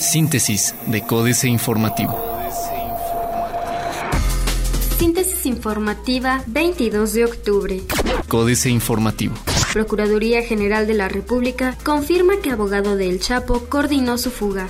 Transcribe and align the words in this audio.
Síntesis 0.00 0.74
de 0.86 1.02
Códice 1.02 1.48
Informativo. 1.48 2.18
Síntesis 4.98 5.46
informativa 5.46 6.42
22 6.46 7.12
de 7.12 7.24
octubre. 7.24 7.82
Códice 8.28 8.70
Informativo. 8.70 9.34
Procuraduría 9.72 10.42
General 10.42 10.86
de 10.86 10.94
la 10.94 11.08
República 11.08 11.76
confirma 11.84 12.34
que 12.42 12.50
abogado 12.50 12.96
de 12.96 13.08
El 13.08 13.20
Chapo 13.20 13.64
coordinó 13.68 14.18
su 14.18 14.30
fuga 14.30 14.68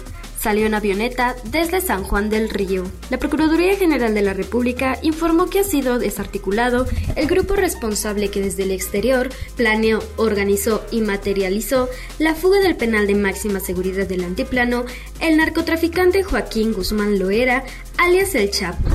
salió 0.48 0.64
en 0.64 0.72
avioneta 0.72 1.36
desde 1.50 1.82
San 1.82 2.04
Juan 2.04 2.30
del 2.30 2.48
Río. 2.48 2.84
La 3.10 3.18
Procuraduría 3.18 3.76
General 3.76 4.14
de 4.14 4.22
la 4.22 4.32
República 4.32 4.98
informó 5.02 5.50
que 5.50 5.58
ha 5.58 5.62
sido 5.62 5.98
desarticulado 5.98 6.86
el 7.16 7.26
grupo 7.26 7.54
responsable 7.54 8.30
que 8.30 8.40
desde 8.40 8.62
el 8.62 8.70
exterior 8.70 9.28
planeó, 9.56 10.02
organizó 10.16 10.86
y 10.90 11.02
materializó 11.02 11.90
la 12.18 12.34
fuga 12.34 12.60
del 12.60 12.76
penal 12.76 13.06
de 13.06 13.14
máxima 13.14 13.60
seguridad 13.60 14.06
del 14.06 14.24
antiplano, 14.24 14.86
el 15.20 15.36
narcotraficante 15.36 16.22
Joaquín 16.22 16.72
Guzmán 16.72 17.18
Loera, 17.18 17.64
alias 17.98 18.34
El 18.34 18.50
Chapo. 18.50 18.88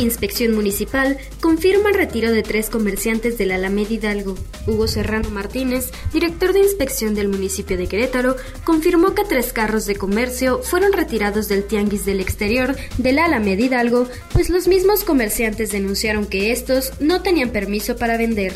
Inspección 0.00 0.54
Municipal 0.54 1.16
confirma 1.40 1.88
el 1.88 1.94
retiro 1.94 2.30
de 2.30 2.42
tres 2.42 2.68
comerciantes 2.68 3.38
del 3.38 3.50
Alameda 3.50 3.94
Hidalgo. 3.94 4.36
Hugo 4.66 4.88
Serrano 4.88 5.30
Martínez, 5.30 5.90
director 6.12 6.52
de 6.52 6.60
inspección 6.60 7.14
del 7.14 7.28
municipio 7.28 7.78
de 7.78 7.86
Querétaro, 7.86 8.36
confirmó 8.64 9.14
que 9.14 9.24
tres 9.24 9.54
carros 9.54 9.86
de 9.86 9.96
comercio 9.96 10.62
fueron 10.62 10.92
retirados 10.92 11.48
del 11.48 11.64
tianguis 11.64 12.04
del 12.04 12.20
exterior 12.20 12.76
del 12.98 13.18
Alameda 13.18 13.62
Hidalgo, 13.62 14.06
pues 14.34 14.50
los 14.50 14.68
mismos 14.68 15.02
comerciantes 15.02 15.72
denunciaron 15.72 16.26
que 16.26 16.52
estos 16.52 16.92
no 17.00 17.22
tenían 17.22 17.50
permiso 17.50 17.96
para 17.96 18.18
vender. 18.18 18.52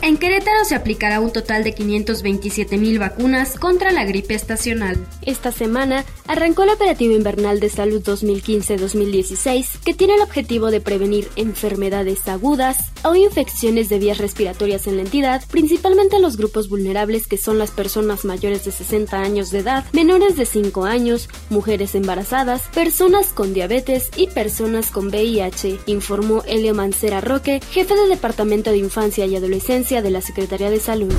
En 0.00 0.16
Querétaro 0.16 0.64
se 0.64 0.76
aplicará 0.76 1.20
un 1.20 1.32
total 1.32 1.64
de 1.64 1.74
527 1.74 2.76
mil 2.78 2.98
vacunas 2.98 3.58
contra 3.58 3.90
la 3.90 4.04
gripe 4.04 4.34
estacional. 4.34 4.96
Esta 5.22 5.50
semana 5.50 6.04
arrancó 6.26 6.62
el 6.62 6.70
operativo 6.70 7.14
invernal 7.14 7.58
de 7.58 7.68
salud 7.68 8.02
2015-2016, 8.02 9.80
que 9.84 9.94
tiene 9.94 10.14
el 10.14 10.22
objetivo 10.22 10.70
de 10.70 10.80
prevenir 10.80 11.28
enfermedades 11.36 12.26
agudas 12.28 12.92
o 13.02 13.14
infecciones 13.16 13.88
de 13.88 13.98
vías 13.98 14.18
respiratorias 14.18 14.86
en 14.86 14.96
la 14.96 15.02
entidad, 15.02 15.42
principalmente 15.50 16.16
en 16.16 16.22
los 16.22 16.36
grupos 16.36 16.68
vulnerables 16.68 17.26
que 17.26 17.36
son 17.36 17.58
las 17.58 17.70
personas 17.72 18.24
mayores 18.24 18.64
de 18.64 18.72
60 18.72 19.20
años 19.20 19.50
de 19.50 19.58
edad, 19.58 19.84
menores 19.92 20.36
de 20.36 20.46
5 20.46 20.84
años, 20.84 21.28
mujeres 21.50 21.94
embarazadas, 21.94 22.62
personas 22.74 23.28
con 23.28 23.52
diabetes 23.52 24.10
y 24.16 24.28
personas 24.28 24.90
con 24.90 25.08
VIH, 25.08 25.80
informó 25.86 26.42
Elio 26.46 26.74
Mancera 26.74 27.20
Roque, 27.20 27.60
jefe 27.70 27.94
del 27.94 28.10
Departamento 28.10 28.70
de 28.70 28.78
Infancia 28.78 29.26
y 29.26 29.34
Adolescencia 29.34 29.97
de 30.02 30.10
la 30.10 30.20
Secretaría 30.20 30.70
de 30.70 30.80
Salud. 30.80 31.12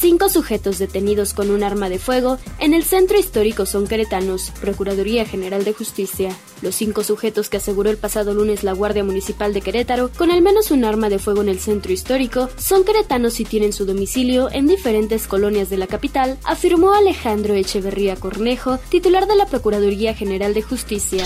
Cinco 0.00 0.30
sujetos 0.30 0.78
detenidos 0.78 1.34
con 1.34 1.50
un 1.50 1.62
arma 1.62 1.90
de 1.90 1.98
fuego 1.98 2.38
en 2.58 2.72
el 2.72 2.84
centro 2.84 3.18
histórico 3.18 3.66
son 3.66 3.86
queretanos, 3.86 4.50
Procuraduría 4.58 5.26
General 5.26 5.62
de 5.62 5.74
Justicia. 5.74 6.34
Los 6.62 6.74
cinco 6.74 7.04
sujetos 7.04 7.50
que 7.50 7.58
aseguró 7.58 7.90
el 7.90 7.98
pasado 7.98 8.32
lunes 8.32 8.64
la 8.64 8.72
Guardia 8.72 9.04
Municipal 9.04 9.52
de 9.52 9.60
Querétaro 9.60 10.10
con 10.16 10.30
al 10.30 10.40
menos 10.40 10.70
un 10.70 10.86
arma 10.86 11.10
de 11.10 11.18
fuego 11.18 11.42
en 11.42 11.50
el 11.50 11.60
centro 11.60 11.92
histórico 11.92 12.48
son 12.56 12.84
queretanos 12.84 13.40
y 13.40 13.44
tienen 13.44 13.74
su 13.74 13.84
domicilio 13.84 14.48
en 14.50 14.66
diferentes 14.66 15.26
colonias 15.26 15.68
de 15.68 15.76
la 15.76 15.86
capital, 15.86 16.38
afirmó 16.44 16.94
Alejandro 16.94 17.52
Echeverría 17.54 18.16
Cornejo, 18.16 18.78
titular 18.88 19.26
de 19.26 19.36
la 19.36 19.46
Procuraduría 19.46 20.14
General 20.14 20.54
de 20.54 20.62
Justicia. 20.62 21.24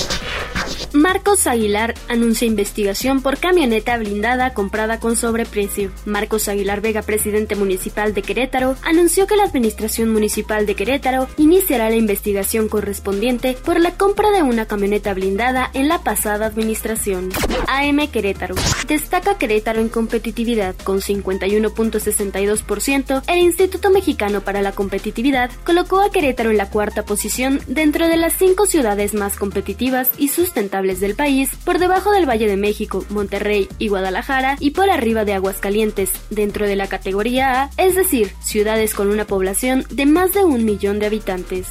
Marcos 0.94 1.46
Aguilar 1.48 1.94
anuncia 2.08 2.46
investigación 2.46 3.20
por 3.20 3.38
camioneta 3.38 3.98
blindada 3.98 4.54
comprada 4.54 5.00
con 5.00 5.16
sobreprecio. 5.16 5.90
Marcos 6.04 6.46
Aguilar 6.46 6.80
Vega, 6.80 7.02
presidente 7.02 7.56
municipal 7.56 8.14
de 8.14 8.22
Querétaro, 8.22 8.76
anunció 8.82 9.26
que 9.26 9.34
la 9.34 9.42
Administración 9.42 10.12
Municipal 10.12 10.66
de 10.66 10.76
Querétaro 10.76 11.26
iniciará 11.36 11.90
la 11.90 11.96
investigación 11.96 12.68
correspondiente 12.68 13.56
por 13.64 13.80
la 13.80 13.96
compra 13.96 14.30
de 14.30 14.44
una 14.44 14.66
camioneta 14.66 15.14
blindada 15.14 15.68
en 15.74 15.88
la 15.88 16.04
pasada 16.04 16.46
administración. 16.46 17.30
AM 17.66 18.06
Querétaro. 18.06 18.54
Destaca 18.86 19.36
Querétaro 19.36 19.80
en 19.80 19.88
competitividad 19.88 20.77
con 20.77 21.00
51.62%. 21.00 23.24
El 23.27 23.40
Instituto 23.40 23.90
Mexicano 23.90 24.42
para 24.42 24.62
la 24.62 24.70
Competitividad 24.70 25.50
colocó 25.64 26.00
a 26.00 26.12
Querétaro 26.12 26.52
en 26.52 26.58
la 26.58 26.70
cuarta 26.70 27.04
posición 27.04 27.60
dentro 27.66 28.06
de 28.06 28.16
las 28.16 28.34
cinco 28.34 28.66
ciudades 28.66 29.12
más 29.12 29.36
competitivas 29.36 30.12
y 30.18 30.28
sustentables 30.28 30.83
del 30.84 31.14
país, 31.14 31.50
por 31.64 31.78
debajo 31.78 32.12
del 32.12 32.28
Valle 32.28 32.46
de 32.46 32.56
México, 32.56 33.05
Monterrey 33.08 33.68
y 33.78 33.89
Guadalajara 33.89 34.56
y 34.61 34.70
por 34.70 34.90
arriba 34.90 35.24
de 35.24 35.33
Aguascalientes, 35.33 36.11
dentro 36.30 36.67
de 36.67 36.77
la 36.77 36.89
categoría 36.89 37.62
A, 37.62 37.70
es 37.78 37.96
decir, 37.96 38.33
ciudades 38.40 38.95
con 38.95 39.08
una 39.08 39.27
población 39.27 39.84
de 39.90 40.06
más 40.06 40.33
de 40.34 40.45
un 40.45 40.64
millón 40.64 40.98
de 40.98 41.06
habitantes. 41.06 41.68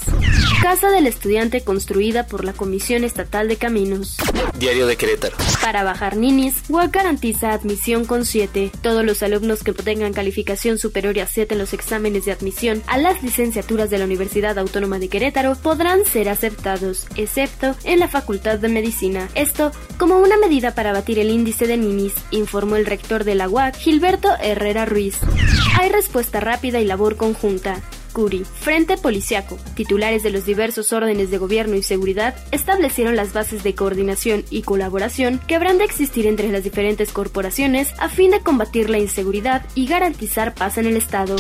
Casa 0.64 0.90
del 0.92 1.08
Estudiante 1.08 1.60
construida 1.60 2.26
por 2.26 2.46
la 2.46 2.54
Comisión 2.54 3.04
Estatal 3.04 3.50
de 3.50 3.58
Caminos. 3.58 4.16
Diario 4.58 4.88
de 4.88 4.96
Querétaro. 4.96 5.36
Para 5.62 5.84
bajar 5.84 6.16
ninis, 6.16 6.56
UAC 6.70 6.90
garantiza 6.90 7.52
admisión 7.52 8.06
con 8.06 8.24
7. 8.24 8.72
Todos 8.82 9.04
los 9.04 9.22
alumnos 9.24 9.62
que 9.62 9.72
obtengan 9.72 10.14
calificación 10.14 10.78
superior 10.80 11.20
a 11.20 11.28
7 11.28 11.56
en 11.56 11.60
los 11.60 11.74
exámenes 11.74 12.24
de 12.24 12.32
admisión 12.32 12.82
a 12.88 12.98
las 12.98 13.22
licenciaturas 13.24 13.90
de 13.90 13.98
la 13.98 14.06
Universidad 14.06 14.58
Autónoma 14.58 15.00
de 15.00 15.10
Querétaro 15.10 15.56
podrán 15.56 16.06
ser 16.06 16.30
aceptados, 16.30 17.08
excepto 17.18 17.76
en 17.84 18.00
la 18.00 18.08
Facultad 18.08 18.58
de 18.58 18.70
Medicina. 18.70 19.28
Esto 19.36 19.74
como 19.98 20.20
una 20.20 20.38
medida 20.38 20.74
para 20.74 20.94
batir 20.94 21.20
el 21.20 21.30
índice 21.30 21.68
de 21.68 21.76
ninis, 21.76 22.14
informó 22.32 22.78
el 22.78 22.86
rector 22.86 23.26
de 23.26 23.36
la 23.36 23.50
UAC, 23.50 23.76
Gilberto 23.76 24.30
Herrera 24.42 24.86
Ruiz. 24.86 25.18
Hay 25.78 25.90
respuesta 25.90 26.40
rápida 26.40 26.80
y 26.80 26.86
labor 26.86 27.18
conjunta. 27.18 27.82
Curi, 28.14 28.46
Frente 28.46 28.98
Policiaco, 28.98 29.58
titulares 29.76 30.24
de 30.24 30.30
los 30.30 30.46
diversos 30.46 30.94
órdenes 30.94 31.32
de 31.32 31.38
gobierno 31.38 31.76
y 31.76 31.84
seguridad, 31.84 32.36
establecieron 32.52 33.16
las 33.16 33.34
bases 33.34 33.64
de 33.64 33.76
coordinación 33.76 34.46
y 34.50 34.62
colaboración 34.62 35.42
que 35.48 35.56
habrán 35.56 35.80
de 35.80 35.84
existir 35.84 36.28
entre 36.28 36.50
las 36.50 36.64
diferentes 36.64 37.12
corporaciones 37.12 37.92
a 38.00 38.08
fin 38.08 38.32
de 38.32 38.40
combatir 38.40 38.90
la 38.90 39.00
inseguridad 39.00 39.66
y 39.76 39.88
garantizar 39.88 40.54
paz 40.54 40.78
en 40.78 40.86
el 40.86 40.96
Estado. 40.96 41.36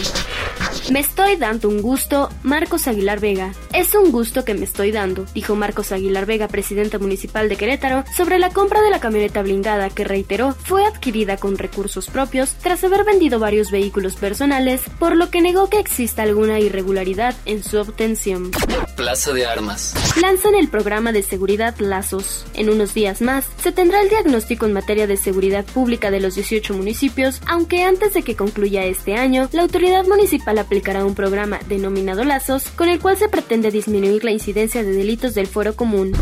Me 0.91 0.99
estoy 0.99 1.37
dando 1.37 1.69
un 1.69 1.81
gusto, 1.81 2.29
Marcos 2.43 2.87
Aguilar 2.87 3.21
Vega. 3.21 3.53
Es 3.73 3.95
un 3.95 4.11
gusto 4.11 4.43
que 4.43 4.53
me 4.53 4.65
estoy 4.65 4.91
dando, 4.91 5.25
dijo 5.33 5.55
Marcos 5.55 5.93
Aguilar 5.93 6.25
Vega, 6.25 6.49
presidente 6.49 6.99
municipal 6.99 7.47
de 7.47 7.55
Querétaro, 7.55 8.03
sobre 8.15 8.37
la 8.37 8.49
compra 8.49 8.81
de 8.81 8.89
la 8.89 8.99
camioneta 8.99 9.41
blindada 9.41 9.89
que 9.89 10.03
reiteró 10.03 10.53
fue 10.53 10.85
adquirida 10.85 11.37
con 11.37 11.57
recursos 11.57 12.07
propios 12.07 12.55
tras 12.61 12.83
haber 12.83 13.05
vendido 13.05 13.39
varios 13.39 13.71
vehículos 13.71 14.15
personales, 14.15 14.81
por 14.99 15.15
lo 15.15 15.29
que 15.29 15.41
negó 15.41 15.69
que 15.69 15.79
exista 15.79 16.23
alguna 16.23 16.59
irregularidad 16.59 17.33
en 17.45 17.63
su 17.63 17.79
obtención. 17.79 18.51
Plaza 18.97 19.31
de 19.31 19.45
Armas. 19.45 19.93
Lanzan 20.21 20.53
el 20.53 20.67
programa 20.67 21.13
de 21.13 21.23
seguridad 21.23 21.75
Lazos. 21.79 22.45
En 22.55 22.69
unos 22.69 22.93
días 22.93 23.21
más 23.21 23.45
se 23.61 23.71
tendrá 23.71 24.01
el 24.01 24.09
diagnóstico 24.09 24.65
en 24.65 24.73
materia 24.73 25.07
de 25.07 25.15
seguridad 25.15 25.63
pública 25.63 26.11
de 26.11 26.19
los 26.19 26.35
18 26.35 26.73
municipios, 26.73 27.41
aunque 27.47 27.83
antes 27.83 28.13
de 28.13 28.23
que 28.23 28.35
concluya 28.35 28.83
este 28.83 29.15
año, 29.15 29.49
la 29.53 29.61
autoridad 29.61 30.05
municipal 30.05 30.57
aplicará 30.57 30.72
un 31.05 31.15
programa 31.15 31.59
denominado 31.67 32.23
Lazos, 32.23 32.69
con 32.69 32.89
el 32.89 32.99
cual 32.99 33.17
se 33.17 33.29
pretende 33.29 33.71
disminuir 33.71 34.23
la 34.23 34.31
incidencia 34.31 34.83
de 34.83 34.91
delitos 34.91 35.35
del 35.35 35.47
foro 35.47 35.75
común. 35.75 36.13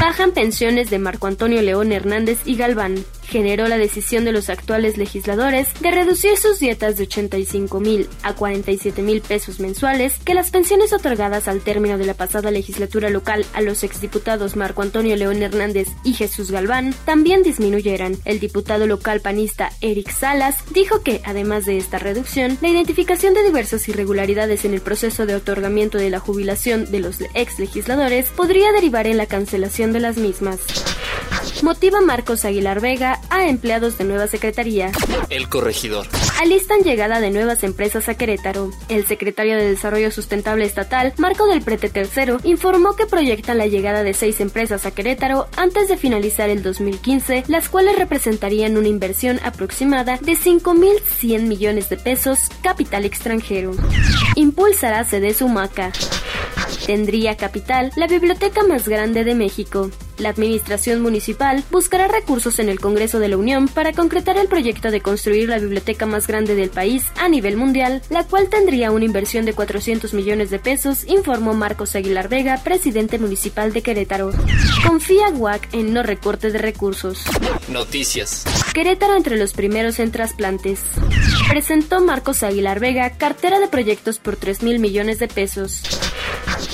Bajan 0.00 0.32
pensiones 0.32 0.90
de 0.90 0.98
Marco 0.98 1.26
Antonio 1.26 1.62
León 1.62 1.92
Hernández 1.92 2.40
y 2.44 2.56
Galván 2.56 3.04
generó 3.26 3.68
la 3.68 3.78
decisión 3.78 4.24
de 4.24 4.32
los 4.32 4.48
actuales 4.48 4.96
legisladores 4.96 5.68
de 5.80 5.90
reducir 5.90 6.36
sus 6.36 6.58
dietas 6.58 6.96
de 6.96 7.04
85 7.04 7.80
mil 7.80 8.08
a 8.22 8.34
47 8.34 9.02
mil 9.02 9.20
pesos 9.20 9.60
mensuales, 9.60 10.18
que 10.24 10.34
las 10.34 10.50
pensiones 10.50 10.92
otorgadas 10.92 11.48
al 11.48 11.60
término 11.60 11.98
de 11.98 12.06
la 12.06 12.14
pasada 12.14 12.50
legislatura 12.50 13.10
local 13.10 13.44
a 13.52 13.60
los 13.60 13.84
exdiputados 13.84 14.56
Marco 14.56 14.82
Antonio 14.82 15.16
León 15.16 15.42
Hernández 15.42 15.88
y 16.04 16.14
Jesús 16.14 16.50
Galván 16.50 16.94
también 17.04 17.42
disminuyeran. 17.42 18.16
El 18.24 18.40
diputado 18.40 18.86
local 18.86 19.20
panista 19.20 19.70
Eric 19.80 20.10
Salas 20.10 20.56
dijo 20.72 21.02
que, 21.02 21.20
además 21.24 21.66
de 21.66 21.78
esta 21.78 21.98
reducción, 21.98 22.58
la 22.60 22.68
identificación 22.68 23.34
de 23.34 23.42
diversas 23.42 23.88
irregularidades 23.88 24.64
en 24.64 24.74
el 24.74 24.80
proceso 24.80 25.26
de 25.26 25.34
otorgamiento 25.34 25.98
de 25.98 26.10
la 26.10 26.20
jubilación 26.20 26.90
de 26.90 27.00
los 27.00 27.18
ex 27.34 27.58
legisladores 27.58 28.28
podría 28.30 28.72
derivar 28.72 29.06
en 29.06 29.16
la 29.16 29.26
cancelación 29.26 29.92
de 29.92 30.00
las 30.00 30.16
mismas 30.16 30.60
motiva 31.62 32.00
Marcos 32.00 32.44
Aguilar 32.44 32.80
Vega 32.80 33.20
a 33.30 33.46
empleados 33.48 33.98
de 33.98 34.04
nueva 34.04 34.26
secretaría. 34.26 34.92
El 35.30 35.48
corregidor. 35.48 36.06
Alistan 36.40 36.80
llegada 36.80 37.20
de 37.20 37.30
nuevas 37.30 37.62
empresas 37.64 38.08
a 38.08 38.14
Querétaro. 38.14 38.70
El 38.88 39.06
secretario 39.06 39.56
de 39.56 39.68
Desarrollo 39.68 40.10
Sustentable 40.10 40.64
Estatal, 40.64 41.14
Marco 41.18 41.46
del 41.46 41.62
Prete 41.62 41.90
III, 41.94 42.36
informó 42.44 42.96
que 42.96 43.06
proyectan 43.06 43.58
la 43.58 43.66
llegada 43.66 44.02
de 44.02 44.14
seis 44.14 44.40
empresas 44.40 44.86
a 44.86 44.90
Querétaro 44.90 45.48
antes 45.56 45.88
de 45.88 45.96
finalizar 45.96 46.50
el 46.50 46.62
2015, 46.62 47.44
las 47.48 47.68
cuales 47.68 47.98
representarían 47.98 48.76
una 48.76 48.88
inversión 48.88 49.40
aproximada 49.42 50.18
de 50.18 50.32
5.100 50.32 51.42
millones 51.42 51.88
de 51.88 51.96
pesos 51.96 52.38
capital 52.62 53.04
extranjero. 53.04 53.72
Impulsará 54.34 55.04
sede 55.04 55.34
Sumaca 55.34 55.92
tendría 56.86 57.36
capital 57.36 57.90
la 57.96 58.06
biblioteca 58.06 58.62
más 58.62 58.88
grande 58.88 59.24
de 59.24 59.34
México. 59.34 59.90
La 60.18 60.30
administración 60.30 61.02
municipal 61.02 61.62
buscará 61.70 62.08
recursos 62.08 62.58
en 62.58 62.68
el 62.68 62.80
Congreso 62.80 63.18
de 63.18 63.28
la 63.28 63.36
Unión 63.36 63.68
para 63.68 63.92
concretar 63.92 64.38
el 64.38 64.48
proyecto 64.48 64.90
de 64.90 65.00
construir 65.00 65.48
la 65.48 65.58
biblioteca 65.58 66.06
más 66.06 66.26
grande 66.26 66.54
del 66.54 66.70
país 66.70 67.04
a 67.18 67.28
nivel 67.28 67.56
mundial, 67.56 68.02
la 68.08 68.24
cual 68.24 68.48
tendría 68.48 68.90
una 68.92 69.04
inversión 69.04 69.44
de 69.44 69.52
400 69.52 70.14
millones 70.14 70.50
de 70.50 70.58
pesos, 70.58 71.04
informó 71.06 71.54
Marcos 71.54 71.94
Aguilar 71.94 72.28
Vega, 72.28 72.62
presidente 72.62 73.18
municipal 73.18 73.72
de 73.72 73.82
Querétaro. 73.82 74.30
Confía 74.86 75.28
WAC 75.28 75.74
en 75.74 75.92
no 75.92 76.02
recorte 76.02 76.50
de 76.50 76.58
recursos. 76.58 77.24
Noticias. 77.68 78.44
Querétaro 78.72 79.16
entre 79.16 79.36
los 79.36 79.52
primeros 79.52 79.98
en 79.98 80.12
trasplantes. 80.12 80.80
Presentó 81.48 82.00
Marcos 82.00 82.42
Aguilar 82.42 82.80
Vega 82.80 83.10
cartera 83.10 83.60
de 83.60 83.68
proyectos 83.68 84.18
por 84.18 84.36
3 84.36 84.62
mil 84.62 84.78
millones 84.78 85.18
de 85.18 85.28
pesos. 85.28 85.82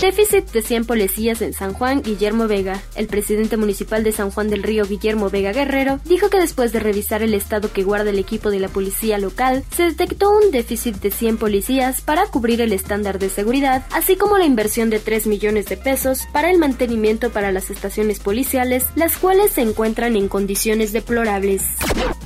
Déficit 0.02 0.50
de 0.50 0.62
100 0.62 0.86
policías 0.86 1.40
en 1.42 1.52
San 1.52 1.74
Juan, 1.74 2.02
Guillermo 2.02 2.48
Vega. 2.48 2.82
El 2.96 3.06
presidente 3.06 3.56
municipal 3.56 4.02
de 4.02 4.10
San 4.10 4.32
Juan 4.32 4.50
del 4.50 4.64
Río, 4.64 4.84
Guillermo 4.84 5.30
Vega 5.30 5.52
Guerrero, 5.52 6.00
dijo 6.04 6.28
que 6.28 6.40
después 6.40 6.72
de 6.72 6.80
revisar 6.80 7.22
el 7.22 7.34
estado 7.34 7.72
que 7.72 7.84
guarda 7.84 8.10
el 8.10 8.18
equipo 8.18 8.50
de 8.50 8.58
la 8.58 8.66
policía 8.66 9.18
local, 9.18 9.62
se 9.72 9.84
detectó 9.84 10.28
un 10.30 10.50
déficit 10.50 10.96
de 10.96 11.12
100 11.12 11.36
policías 11.36 12.00
para 12.00 12.26
cubrir 12.26 12.60
el 12.60 12.72
estándar 12.72 13.20
de 13.20 13.28
seguridad, 13.28 13.86
así 13.92 14.16
como 14.16 14.38
la 14.38 14.44
inversión 14.44 14.90
de 14.90 14.98
3 14.98 15.28
millones 15.28 15.66
de 15.66 15.76
pesos 15.76 16.22
para 16.32 16.50
el 16.50 16.58
mantenimiento 16.58 17.30
para 17.30 17.52
las 17.52 17.70
estaciones 17.70 18.18
policiales, 18.18 18.86
las 18.96 19.16
cuales 19.16 19.52
se 19.52 19.62
encuentran 19.62 20.16
en 20.16 20.26
condiciones 20.26 20.92
deplorables. 20.92 21.62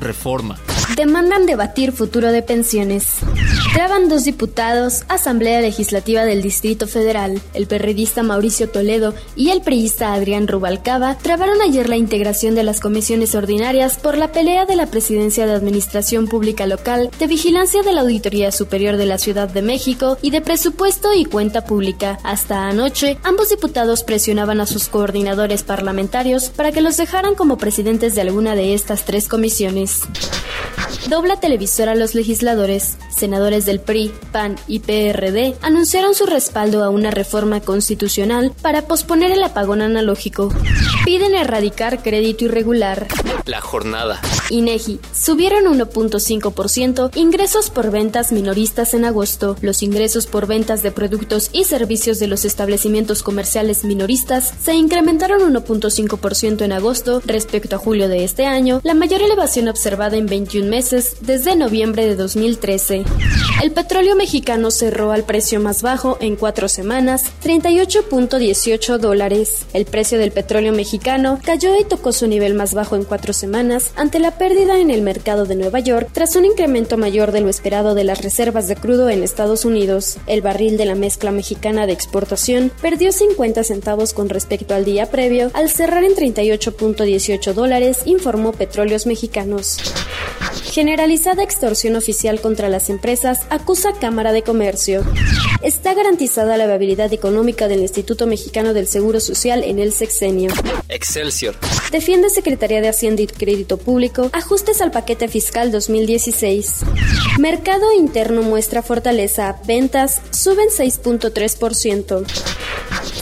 Reforma. 0.00 0.58
Demandan 0.96 1.44
debatir 1.44 1.92
futuro 1.92 2.32
de 2.32 2.40
pensiones. 2.40 3.18
Traban 3.76 4.08
dos 4.08 4.24
diputados, 4.24 5.04
Asamblea 5.08 5.60
Legislativa 5.60 6.24
del 6.24 6.40
Distrito 6.40 6.86
Federal. 6.86 7.42
El 7.52 7.66
periodista 7.66 8.22
Mauricio 8.22 8.70
Toledo 8.70 9.14
y 9.36 9.50
el 9.50 9.60
priista 9.60 10.14
Adrián 10.14 10.48
Rubalcaba 10.48 11.18
trabaron 11.18 11.60
ayer 11.60 11.88
la 11.88 11.96
integración 11.96 12.54
de 12.54 12.62
las 12.62 12.80
comisiones 12.80 13.34
ordinarias 13.34 13.98
por 13.98 14.16
la 14.16 14.32
pelea 14.32 14.64
de 14.64 14.76
la 14.76 14.86
Presidencia 14.86 15.46
de 15.46 15.52
Administración 15.52 16.26
Pública 16.26 16.66
Local, 16.66 17.10
de 17.18 17.26
Vigilancia 17.26 17.82
de 17.82 17.92
la 17.92 18.00
Auditoría 18.00 18.50
Superior 18.50 18.96
de 18.96 19.06
la 19.06 19.18
Ciudad 19.18 19.48
de 19.48 19.62
México 19.62 20.16
y 20.22 20.30
de 20.30 20.40
Presupuesto 20.40 21.12
y 21.12 21.26
Cuenta 21.26 21.64
Pública. 21.64 22.18
Hasta 22.22 22.68
anoche, 22.68 23.18
ambos 23.24 23.50
diputados 23.50 24.04
presionaban 24.04 24.60
a 24.60 24.66
sus 24.66 24.88
coordinadores 24.88 25.62
parlamentarios 25.62 26.48
para 26.48 26.72
que 26.72 26.80
los 26.80 26.96
dejaran 26.96 27.34
como 27.34 27.58
presidentes 27.58 28.14
de 28.14 28.22
alguna 28.22 28.54
de 28.54 28.72
estas 28.72 29.04
tres 29.04 29.28
comisiones. 29.28 30.02
Dobla 31.08 31.38
televisora 31.38 31.94
los 31.94 32.16
legisladores. 32.16 32.96
Senadores 33.14 33.64
del 33.64 33.78
PRI, 33.78 34.12
PAN 34.32 34.56
y 34.66 34.80
PRD 34.80 35.54
anunciaron 35.62 36.16
su 36.16 36.26
respaldo 36.26 36.82
a 36.82 36.90
una 36.90 37.12
reforma 37.12 37.60
constitucional 37.60 38.52
para 38.60 38.82
posponer 38.88 39.30
el 39.30 39.44
apagón 39.44 39.82
analógico. 39.82 40.52
Piden 41.04 41.36
erradicar 41.36 42.02
crédito 42.02 42.46
irregular. 42.46 43.06
La 43.44 43.60
jornada. 43.60 44.20
INEGI. 44.50 44.98
Subieron 45.14 45.64
1.5% 45.78 47.10
ingresos 47.14 47.70
por 47.70 47.92
ventas 47.92 48.32
minoristas 48.32 48.92
en 48.92 49.04
agosto. 49.04 49.56
Los 49.60 49.84
ingresos 49.84 50.26
por 50.26 50.48
ventas 50.48 50.82
de 50.82 50.90
productos 50.90 51.50
y 51.52 51.64
servicios 51.64 52.18
de 52.18 52.26
los 52.26 52.44
establecimientos 52.44 53.22
comerciales 53.22 53.84
minoristas 53.84 54.52
se 54.60 54.74
incrementaron 54.74 55.54
1.5% 55.54 56.62
en 56.62 56.72
agosto 56.72 57.22
respecto 57.24 57.76
a 57.76 57.78
julio 57.78 58.08
de 58.08 58.24
este 58.24 58.46
año, 58.46 58.80
la 58.82 58.94
mayor 58.94 59.22
elevación 59.22 59.68
observada 59.68 60.16
en 60.16 60.26
21 60.26 60.68
meses 60.68 60.95
desde 61.20 61.56
noviembre 61.56 62.06
de 62.06 62.16
2013. 62.16 63.04
El 63.62 63.72
petróleo 63.72 64.16
mexicano 64.16 64.70
cerró 64.70 65.12
al 65.12 65.24
precio 65.24 65.60
más 65.60 65.82
bajo 65.82 66.16
en 66.20 66.36
cuatro 66.36 66.68
semanas, 66.68 67.24
38.18 67.44 68.98
dólares. 68.98 69.66
El 69.72 69.84
precio 69.84 70.18
del 70.18 70.32
petróleo 70.32 70.72
mexicano 70.72 71.38
cayó 71.44 71.78
y 71.78 71.84
tocó 71.84 72.12
su 72.12 72.26
nivel 72.26 72.54
más 72.54 72.74
bajo 72.74 72.96
en 72.96 73.04
cuatro 73.04 73.32
semanas 73.32 73.92
ante 73.96 74.18
la 74.18 74.38
pérdida 74.38 74.78
en 74.78 74.90
el 74.90 75.02
mercado 75.02 75.46
de 75.46 75.56
Nueva 75.56 75.80
York 75.80 76.08
tras 76.12 76.36
un 76.36 76.44
incremento 76.44 76.96
mayor 76.96 77.32
de 77.32 77.40
lo 77.40 77.48
esperado 77.48 77.94
de 77.94 78.04
las 78.04 78.22
reservas 78.22 78.68
de 78.68 78.76
crudo 78.76 79.08
en 79.10 79.22
Estados 79.22 79.64
Unidos. 79.64 80.18
El 80.26 80.42
barril 80.42 80.76
de 80.76 80.86
la 80.86 80.94
mezcla 80.94 81.30
mexicana 81.30 81.86
de 81.86 81.92
exportación 81.92 82.72
perdió 82.80 83.12
50 83.12 83.64
centavos 83.64 84.12
con 84.12 84.28
respecto 84.28 84.74
al 84.74 84.84
día 84.84 85.10
previo 85.10 85.50
al 85.54 85.70
cerrar 85.70 86.04
en 86.04 86.14
38.18 86.14 87.52
dólares, 87.52 88.02
informó 88.06 88.52
Petróleos 88.52 89.06
Mexicanos. 89.06 89.78
Generalizada 90.76 91.42
extorsión 91.42 91.96
oficial 91.96 92.38
contra 92.42 92.68
las 92.68 92.90
empresas 92.90 93.46
acusa 93.48 93.94
Cámara 93.98 94.32
de 94.32 94.42
Comercio. 94.42 95.06
Está 95.62 95.94
garantizada 95.94 96.58
la 96.58 96.66
viabilidad 96.66 97.10
económica 97.14 97.66
del 97.66 97.80
Instituto 97.80 98.26
Mexicano 98.26 98.74
del 98.74 98.86
Seguro 98.86 99.20
Social 99.20 99.64
en 99.64 99.78
el 99.78 99.94
sexenio. 99.94 100.52
Excelsior. 100.90 101.54
Defiende 101.90 102.28
Secretaría 102.28 102.82
de 102.82 102.88
Hacienda 102.88 103.22
y 103.22 103.26
Crédito 103.26 103.78
Público 103.78 104.28
ajustes 104.34 104.82
al 104.82 104.90
paquete 104.90 105.28
fiscal 105.28 105.72
2016. 105.72 106.80
Mercado 107.38 107.90
interno 107.94 108.42
muestra 108.42 108.82
fortaleza. 108.82 109.56
Ventas 109.66 110.20
suben 110.30 110.68
6.3%. 110.68 112.26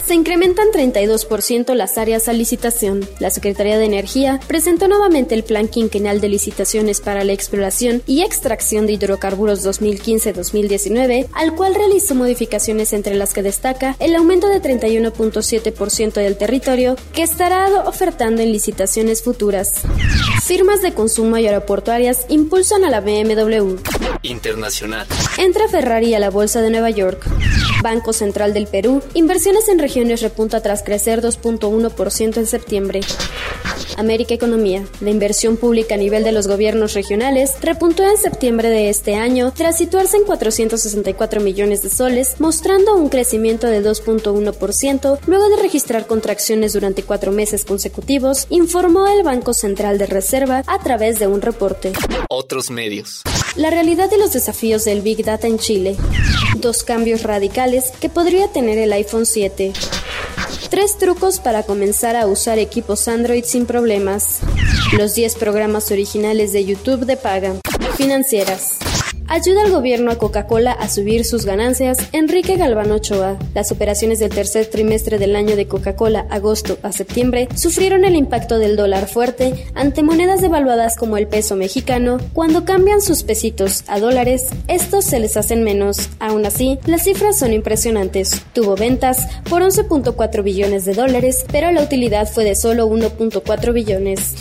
Se 0.05 0.13
incrementan 0.13 0.67
32% 0.67 1.73
las 1.73 1.97
áreas 1.97 2.27
a 2.27 2.33
licitación. 2.33 3.09
La 3.17 3.31
Secretaría 3.31 3.79
de 3.79 3.85
Energía 3.85 4.39
presentó 4.45 4.87
nuevamente 4.87 5.33
el 5.33 5.43
Plan 5.43 5.67
Quinquenal 5.67 6.21
de 6.21 6.29
Licitaciones 6.29 7.01
para 7.01 7.23
la 7.23 7.33
Exploración 7.33 8.03
y 8.05 8.21
Extracción 8.21 8.85
de 8.85 8.93
Hidrocarburos 8.93 9.65
2015-2019, 9.65 11.27
al 11.33 11.55
cual 11.55 11.73
realizó 11.73 12.13
modificaciones 12.13 12.93
entre 12.93 13.15
las 13.15 13.33
que 13.33 13.41
destaca 13.41 13.95
el 13.97 14.15
aumento 14.15 14.47
de 14.47 14.61
31.7% 14.61 16.13
del 16.13 16.37
territorio 16.37 16.97
que 17.11 17.23
estará 17.23 17.67
ofertando 17.87 18.43
en 18.43 18.51
licitaciones 18.51 19.23
futuras. 19.23 19.81
Firmas 20.43 20.83
de 20.83 20.93
consumo 20.93 21.39
y 21.39 21.47
aeroportuarias 21.47 22.27
impulsan 22.29 22.85
a 22.85 22.91
la 22.91 23.01
BMW. 23.01 23.77
Internacional. 24.21 25.07
Entra 25.39 25.67
Ferrari 25.67 26.13
a 26.13 26.19
la 26.19 26.29
Bolsa 26.29 26.61
de 26.61 26.69
Nueva 26.69 26.91
York. 26.91 27.25
Banco 27.81 28.13
Central 28.13 28.53
del 28.53 28.67
Perú, 28.67 29.03
inversiones 29.13 29.69
en 29.69 29.77
regiones 29.77 29.94
repunta 30.03 30.61
tras 30.61 30.83
crecer 30.83 31.21
2.1% 31.21 32.37
en 32.37 32.45
septiembre. 32.45 32.99
América 33.97 34.33
Economía. 34.33 34.85
La 34.99 35.09
inversión 35.09 35.55
pública 35.55 35.95
a 35.95 35.97
nivel 35.97 36.23
de 36.25 36.33
los 36.33 36.47
gobiernos 36.47 36.93
regionales 36.93 37.53
repuntó 37.61 38.03
en 38.03 38.17
septiembre 38.17 38.69
de 38.69 38.89
este 38.89 39.15
año 39.15 39.53
tras 39.55 39.77
situarse 39.77 40.17
en 40.17 40.25
464 40.25 41.39
millones 41.39 41.81
de 41.81 41.89
soles, 41.89 42.35
mostrando 42.39 42.95
un 42.95 43.07
crecimiento 43.07 43.67
de 43.67 43.81
2.1% 43.81 45.19
luego 45.27 45.49
de 45.49 45.61
registrar 45.61 46.07
contracciones 46.07 46.73
durante 46.73 47.03
cuatro 47.03 47.31
meses 47.31 47.63
consecutivos, 47.63 48.47
informó 48.49 49.07
el 49.07 49.23
Banco 49.23 49.53
Central 49.53 49.97
de 49.97 50.07
Reserva 50.07 50.63
a 50.67 50.79
través 50.79 51.19
de 51.19 51.27
un 51.27 51.41
reporte. 51.41 51.93
Otros 52.29 52.69
medios. 52.69 53.23
La 53.55 53.69
realidad 53.69 54.09
de 54.09 54.17
los 54.17 54.33
desafíos 54.33 54.83
del 54.83 55.01
Big 55.01 55.23
Data 55.23 55.47
en 55.47 55.57
Chile. 55.57 55.95
Dos 56.57 56.83
cambios 56.83 57.23
radicales 57.23 57.91
que 58.01 58.09
podría 58.09 58.49
tener 58.49 58.77
el 58.77 58.91
iPhone 58.91 59.25
7. 59.25 59.71
Tres 60.69 60.97
trucos 60.97 61.39
para 61.39 61.63
comenzar 61.63 62.17
a 62.17 62.27
usar 62.27 62.59
equipos 62.59 63.07
Android 63.07 63.45
sin 63.45 63.65
problemas. 63.65 64.39
Los 64.97 65.15
10 65.15 65.35
programas 65.35 65.89
originales 65.91 66.51
de 66.51 66.65
YouTube 66.65 67.05
de 67.05 67.15
paga. 67.15 67.55
Financieras. 67.95 68.84
Ayuda 69.27 69.63
al 69.63 69.71
gobierno 69.71 70.11
a 70.11 70.17
Coca-Cola 70.17 70.71
a 70.71 70.87
subir 70.87 71.25
sus 71.25 71.45
ganancias. 71.45 71.97
Enrique 72.11 72.57
Galván 72.57 72.91
Ochoa. 72.91 73.37
Las 73.55 73.71
operaciones 73.71 74.19
del 74.19 74.29
tercer 74.29 74.67
trimestre 74.67 75.17
del 75.17 75.35
año 75.35 75.55
de 75.55 75.67
Coca-Cola, 75.67 76.27
agosto 76.29 76.77
a 76.83 76.91
septiembre, 76.91 77.47
sufrieron 77.55 78.05
el 78.05 78.15
impacto 78.15 78.59
del 78.59 78.75
dólar 78.75 79.07
fuerte 79.07 79.65
ante 79.73 80.03
monedas 80.03 80.41
devaluadas 80.41 80.95
como 80.95 81.17
el 81.17 81.27
peso 81.27 81.55
mexicano. 81.55 82.19
Cuando 82.33 82.65
cambian 82.65 83.01
sus 83.01 83.23
pesitos 83.23 83.83
a 83.87 83.99
dólares, 83.99 84.49
estos 84.67 85.05
se 85.05 85.19
les 85.19 85.37
hacen 85.37 85.63
menos. 85.63 86.09
Aún 86.19 86.45
así, 86.45 86.77
las 86.85 87.03
cifras 87.03 87.39
son 87.39 87.51
impresionantes. 87.51 88.43
Tuvo 88.53 88.75
ventas 88.75 89.27
por 89.49 89.63
11.4 89.63 90.43
billones 90.43 90.85
de 90.85 90.93
dólares, 90.93 91.45
pero 91.51 91.71
la 91.71 91.81
utilidad 91.81 92.29
fue 92.31 92.43
de 92.43 92.55
solo 92.55 92.87
1.4 92.87 93.73
billones. 93.73 94.35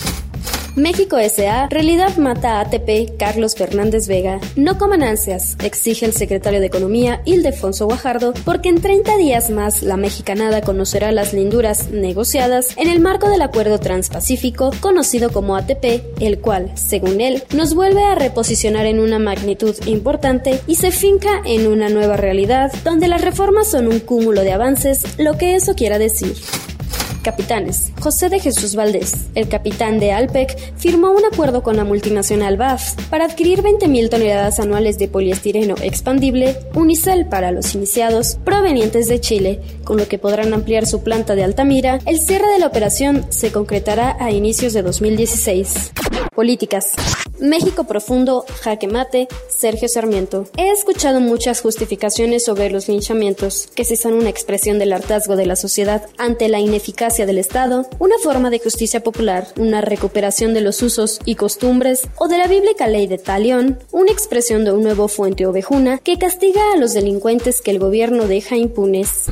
México 0.76 1.18
S.A. 1.18 1.68
Realidad 1.68 2.16
mata 2.16 2.58
a 2.58 2.62
ATP 2.62 3.16
Carlos 3.16 3.54
Fernández 3.54 4.08
Vega. 4.08 4.40
No 4.56 4.76
coman 4.76 5.04
ansias, 5.04 5.56
exige 5.62 6.04
el 6.04 6.12
secretario 6.12 6.58
de 6.58 6.66
Economía 6.66 7.22
Ildefonso 7.24 7.86
Guajardo, 7.86 8.34
porque 8.44 8.70
en 8.70 8.80
30 8.80 9.16
días 9.16 9.50
más 9.50 9.84
la 9.84 9.96
mexicanada 9.96 10.62
conocerá 10.62 11.12
las 11.12 11.32
linduras 11.32 11.90
negociadas 11.90 12.76
en 12.76 12.88
el 12.88 12.98
marco 12.98 13.28
del 13.28 13.42
Acuerdo 13.42 13.78
Transpacífico 13.78 14.72
conocido 14.80 15.30
como 15.30 15.54
ATP, 15.54 16.20
el 16.20 16.40
cual, 16.40 16.72
según 16.74 17.20
él, 17.20 17.44
nos 17.54 17.74
vuelve 17.74 18.02
a 18.02 18.16
reposicionar 18.16 18.86
en 18.86 18.98
una 18.98 19.20
magnitud 19.20 19.76
importante 19.86 20.60
y 20.66 20.74
se 20.74 20.90
finca 20.90 21.40
en 21.44 21.68
una 21.68 21.88
nueva 21.88 22.16
realidad 22.16 22.72
donde 22.82 23.06
las 23.06 23.20
reformas 23.20 23.70
son 23.70 23.86
un 23.86 24.00
cúmulo 24.00 24.40
de 24.40 24.52
avances, 24.52 25.04
lo 25.18 25.38
que 25.38 25.54
eso 25.54 25.76
quiera 25.76 26.00
decir. 26.00 26.34
Capitanes. 27.24 27.90
José 28.00 28.28
de 28.28 28.38
Jesús 28.38 28.76
Valdés, 28.76 29.26
el 29.34 29.48
capitán 29.48 29.98
de 29.98 30.12
Alpec, 30.12 30.56
firmó 30.76 31.10
un 31.10 31.24
acuerdo 31.24 31.62
con 31.62 31.76
la 31.76 31.84
multinacional 31.84 32.56
BAF 32.58 32.94
para 33.08 33.24
adquirir 33.24 33.62
20.000 33.62 34.10
toneladas 34.10 34.60
anuales 34.60 34.98
de 34.98 35.08
poliestireno 35.08 35.74
expandible 35.82 36.56
Unicel 36.74 37.26
para 37.26 37.50
los 37.50 37.74
iniciados 37.74 38.36
provenientes 38.44 39.08
de 39.08 39.20
Chile, 39.20 39.60
con 39.84 39.96
lo 39.96 40.06
que 40.06 40.18
podrán 40.18 40.52
ampliar 40.52 40.86
su 40.86 41.02
planta 41.02 41.34
de 41.34 41.42
Altamira. 41.42 41.98
El 42.06 42.20
cierre 42.20 42.46
de 42.48 42.58
la 42.58 42.66
operación 42.66 43.26
se 43.30 43.50
concretará 43.50 44.16
a 44.20 44.30
inicios 44.30 44.74
de 44.74 44.82
2016. 44.82 45.92
Políticas. 46.34 46.92
México 47.40 47.84
profundo, 47.84 48.44
jaque 48.62 48.86
mate, 48.86 49.28
Sergio 49.48 49.88
Sarmiento. 49.88 50.46
He 50.56 50.70
escuchado 50.70 51.20
muchas 51.20 51.60
justificaciones 51.60 52.44
sobre 52.44 52.70
los 52.70 52.88
linchamientos, 52.88 53.68
que 53.74 53.84
si 53.84 53.96
son 53.96 54.14
una 54.14 54.30
expresión 54.30 54.78
del 54.78 54.92
hartazgo 54.92 55.36
de 55.36 55.46
la 55.46 55.56
sociedad 55.56 56.06
ante 56.16 56.48
la 56.48 56.60
ineficacia 56.60 57.26
del 57.26 57.38
Estado, 57.38 57.86
una 57.98 58.16
forma 58.22 58.50
de 58.50 58.60
justicia 58.60 59.02
popular, 59.02 59.48
una 59.56 59.80
recuperación 59.80 60.54
de 60.54 60.60
los 60.60 60.82
usos 60.82 61.20
y 61.24 61.34
costumbres, 61.34 62.08
o 62.16 62.28
de 62.28 62.38
la 62.38 62.46
bíblica 62.46 62.86
ley 62.86 63.06
de 63.06 63.18
Talión, 63.18 63.78
una 63.92 64.12
expresión 64.12 64.64
de 64.64 64.72
un 64.72 64.82
nuevo 64.82 65.08
fuente 65.08 65.46
ovejuna 65.46 65.98
que 65.98 66.18
castiga 66.18 66.72
a 66.72 66.76
los 66.76 66.94
delincuentes 66.94 67.60
que 67.62 67.72
el 67.72 67.78
gobierno 67.78 68.26
deja 68.26 68.56
impunes. 68.56 69.24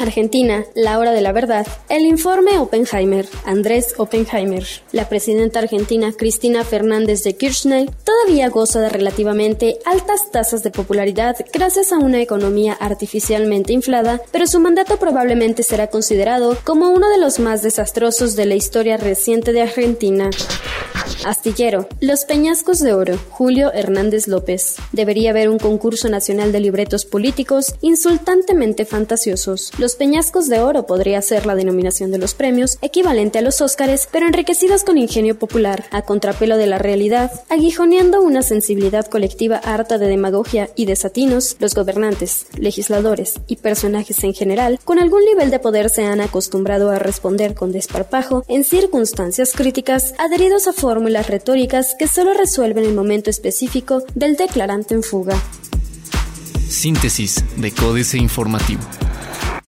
Argentina, 0.00 0.64
la 0.74 0.98
hora 0.98 1.12
de 1.12 1.20
la 1.20 1.32
verdad. 1.32 1.66
El 1.88 2.06
informe 2.06 2.58
Oppenheimer, 2.58 3.28
Andrés 3.44 3.94
Oppenheimer. 3.98 4.64
La 4.92 5.08
presidenta 5.08 5.58
argentina 5.58 6.12
Cristina 6.16 6.39
Fernández 6.64 7.22
de 7.22 7.36
Kirchner 7.36 7.90
todavía 8.02 8.48
goza 8.48 8.80
de 8.80 8.88
relativamente 8.88 9.78
altas 9.84 10.30
tasas 10.30 10.62
de 10.62 10.70
popularidad 10.70 11.36
gracias 11.52 11.92
a 11.92 11.98
una 11.98 12.20
economía 12.20 12.72
artificialmente 12.72 13.74
inflada, 13.74 14.22
pero 14.32 14.46
su 14.46 14.58
mandato 14.58 14.96
probablemente 14.96 15.62
será 15.62 15.88
considerado 15.88 16.56
como 16.64 16.88
uno 16.88 17.10
de 17.10 17.18
los 17.18 17.38
más 17.40 17.62
desastrosos 17.62 18.36
de 18.36 18.46
la 18.46 18.54
historia 18.54 18.96
reciente 18.96 19.52
de 19.52 19.62
Argentina. 19.62 20.30
Astillero. 21.24 21.86
Los 22.00 22.24
Peñascos 22.24 22.78
de 22.78 22.94
Oro. 22.94 23.18
Julio 23.30 23.72
Hernández 23.72 24.26
López. 24.26 24.76
Debería 24.92 25.30
haber 25.30 25.48
un 25.50 25.58
concurso 25.58 26.08
nacional 26.08 26.52
de 26.52 26.60
libretos 26.60 27.04
políticos 27.04 27.74
insultantemente 27.82 28.84
fantasiosos. 28.84 29.72
Los 29.78 29.96
Peñascos 29.96 30.48
de 30.48 30.60
Oro 30.60 30.86
podría 30.86 31.20
ser 31.22 31.46
la 31.46 31.54
denominación 31.54 32.10
de 32.10 32.18
los 32.18 32.34
premios, 32.34 32.78
equivalente 32.80 33.38
a 33.38 33.42
los 33.42 33.60
Óscares, 33.60 34.08
pero 34.10 34.26
enriquecidos 34.26 34.84
con 34.84 34.98
ingenio 34.98 35.38
popular, 35.38 35.84
a 35.90 36.02
contrapelo 36.30 36.58
de 36.58 36.68
la 36.68 36.78
realidad, 36.78 37.32
aguijoneando 37.48 38.22
una 38.22 38.42
sensibilidad 38.42 39.04
colectiva 39.06 39.56
harta 39.56 39.98
de 39.98 40.06
demagogia 40.06 40.70
y 40.76 40.84
desatinos, 40.84 41.56
los 41.58 41.74
gobernantes, 41.74 42.46
legisladores 42.56 43.40
y 43.48 43.56
personajes 43.56 44.22
en 44.22 44.32
general, 44.32 44.78
con 44.84 45.00
algún 45.00 45.24
nivel 45.24 45.50
de 45.50 45.58
poder 45.58 45.90
se 45.90 46.04
han 46.04 46.20
acostumbrado 46.20 46.90
a 46.90 47.00
responder 47.00 47.54
con 47.54 47.72
desparpajo 47.72 48.44
en 48.46 48.62
circunstancias 48.62 49.54
críticas, 49.56 50.14
adheridos 50.18 50.68
a 50.68 50.72
fórmulas 50.72 51.26
retóricas 51.26 51.96
que 51.98 52.06
solo 52.06 52.32
resuelven 52.32 52.84
el 52.84 52.94
momento 52.94 53.28
específico 53.28 54.04
del 54.14 54.36
declarante 54.36 54.94
en 54.94 55.02
fuga. 55.02 55.34
Síntesis 56.68 57.42
de 57.56 57.72
Códice 57.72 58.18
Informativo. 58.18 58.82